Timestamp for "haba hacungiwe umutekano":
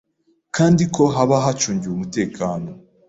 1.15-2.69